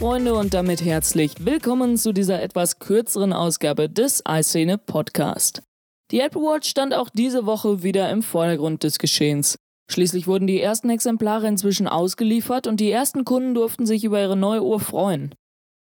[0.00, 5.62] Freunde und damit herzlich willkommen zu dieser etwas kürzeren Ausgabe des iScene Podcast.
[6.10, 9.56] Die Apple Watch stand auch diese Woche wieder im Vordergrund des Geschehens.
[9.90, 14.38] Schließlich wurden die ersten Exemplare inzwischen ausgeliefert und die ersten Kunden durften sich über ihre
[14.38, 15.34] neue Uhr freuen.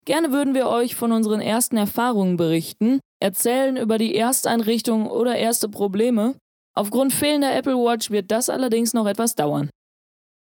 [0.04, 5.68] Gerne würden wir euch von unseren ersten Erfahrungen berichten, erzählen über die Ersteinrichtung oder erste
[5.68, 6.34] Probleme.
[6.74, 9.70] Aufgrund fehlender Apple Watch wird das allerdings noch etwas dauern.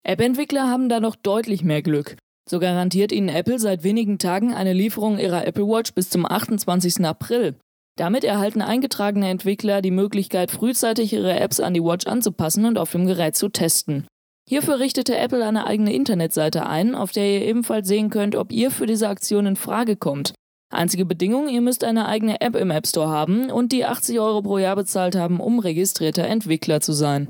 [0.03, 2.15] App-Entwickler haben da noch deutlich mehr Glück.
[2.49, 7.05] So garantiert ihnen Apple seit wenigen Tagen eine Lieferung ihrer Apple Watch bis zum 28.
[7.05, 7.55] April.
[7.95, 12.91] Damit erhalten eingetragene Entwickler die Möglichkeit, frühzeitig ihre Apps an die Watch anzupassen und auf
[12.91, 14.07] dem Gerät zu testen.
[14.47, 18.71] Hierfür richtete Apple eine eigene Internetseite ein, auf der ihr ebenfalls sehen könnt, ob ihr
[18.71, 20.33] für diese Aktion in Frage kommt.
[20.73, 24.41] Einzige Bedingung, ihr müsst eine eigene App im App Store haben und die 80 Euro
[24.41, 27.29] pro Jahr bezahlt haben, um registrierter Entwickler zu sein.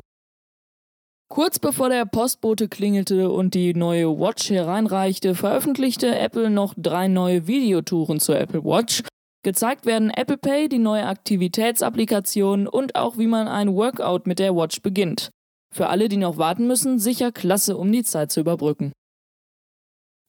[1.32, 7.46] Kurz bevor der Postbote klingelte und die neue Watch hereinreichte, veröffentlichte Apple noch drei neue
[7.46, 9.04] Videotouren zur Apple Watch.
[9.44, 14.56] Gezeigt werden Apple Pay, die neue Aktivitätsapplikation und auch wie man ein Workout mit der
[14.56, 15.30] Watch beginnt.
[15.72, 18.92] Für alle, die noch warten müssen, sicher klasse, um die Zeit zu überbrücken.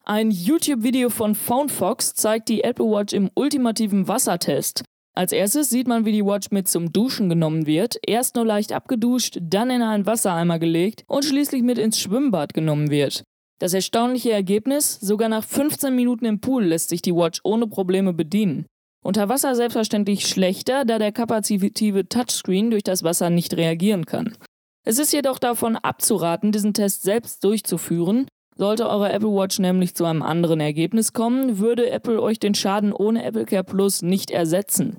[0.04, 4.84] Ein YouTube-Video von PhoneFox zeigt die Apple Watch im ultimativen Wassertest.
[5.20, 8.72] Als erstes sieht man, wie die Watch mit zum Duschen genommen wird, erst nur leicht
[8.72, 13.22] abgeduscht, dann in einen Wassereimer gelegt und schließlich mit ins Schwimmbad genommen wird.
[13.58, 18.14] Das erstaunliche Ergebnis, sogar nach 15 Minuten im Pool lässt sich die Watch ohne Probleme
[18.14, 18.64] bedienen.
[19.04, 24.38] Unter Wasser selbstverständlich schlechter, da der kapazitive Touchscreen durch das Wasser nicht reagieren kann.
[24.86, 28.26] Es ist jedoch davon abzuraten, diesen Test selbst durchzuführen.
[28.56, 32.94] Sollte eure Apple Watch nämlich zu einem anderen Ergebnis kommen, würde Apple euch den Schaden
[32.94, 34.96] ohne Apple Care Plus nicht ersetzen.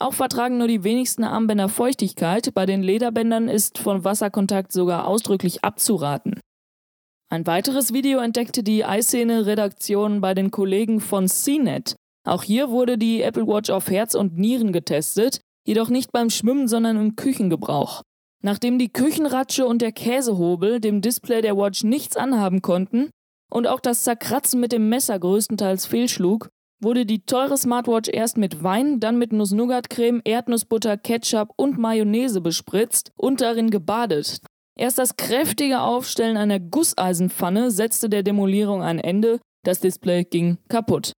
[0.00, 5.62] Auch vertragen nur die wenigsten Armbänder Feuchtigkeit, bei den Lederbändern ist von Wasserkontakt sogar ausdrücklich
[5.62, 6.40] abzuraten.
[7.30, 11.94] Ein weiteres Video entdeckte die iScene-Redaktion bei den Kollegen von CNET.
[12.26, 16.68] Auch hier wurde die Apple Watch auf Herz und Nieren getestet, jedoch nicht beim Schwimmen,
[16.68, 18.02] sondern im Küchengebrauch.
[18.42, 23.10] Nachdem die Küchenratsche und der Käsehobel dem Display der Watch nichts anhaben konnten
[23.50, 26.48] und auch das Zerkratzen mit dem Messer größtenteils fehlschlug,
[26.80, 33.12] wurde die teure Smartwatch erst mit Wein, dann mit Nuss-Nougat-Creme, Erdnussbutter, Ketchup und Mayonnaise bespritzt
[33.16, 34.38] und darin gebadet.
[34.76, 41.12] Erst das kräftige Aufstellen einer Gusseisenpfanne setzte der Demolierung ein Ende, das Display ging kaputt.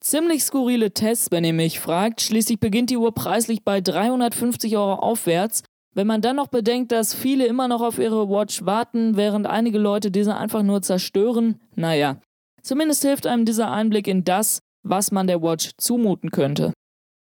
[0.00, 2.20] Ziemlich skurrile Tests, wenn ihr mich fragt.
[2.20, 5.62] Schließlich beginnt die Uhr preislich bei 350 Euro aufwärts.
[5.94, 9.78] Wenn man dann noch bedenkt, dass viele immer noch auf ihre Watch warten, während einige
[9.78, 12.20] Leute diese einfach nur zerstören, naja.
[12.62, 16.72] Zumindest hilft einem dieser Einblick in das, was man der Watch zumuten könnte.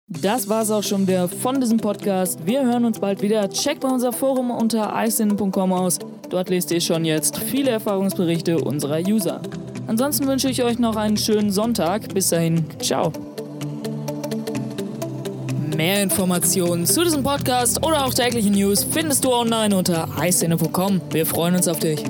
[0.07, 2.45] Das war's auch schon wieder von diesem Podcast.
[2.45, 3.49] Wir hören uns bald wieder.
[3.49, 5.97] Checkt bei unser Forum unter isin.com aus.
[6.29, 9.41] Dort lest ihr schon jetzt viele Erfahrungsberichte unserer User.
[9.87, 12.13] Ansonsten wünsche ich euch noch einen schönen Sonntag.
[12.13, 13.11] Bis dahin, ciao.
[15.75, 21.01] Mehr Informationen zu diesem Podcast oder auch tägliche News findest du online unter isin.com.
[21.11, 22.03] Wir freuen uns auf dich.